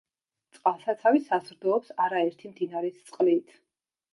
წყალსაცავი 0.55 1.21
საზრდოობს 1.27 1.93
არაერთი 2.07 2.53
მდინარის 2.55 2.99
წყლით. 3.11 3.57